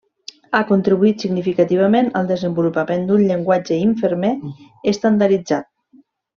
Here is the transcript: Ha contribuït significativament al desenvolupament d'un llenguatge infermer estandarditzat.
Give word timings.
Ha 0.53 0.61
contribuït 0.69 1.25
significativament 1.25 2.09
al 2.21 2.31
desenvolupament 2.33 3.05
d'un 3.11 3.27
llenguatge 3.29 3.79
infermer 3.85 4.33
estandarditzat. 4.97 5.71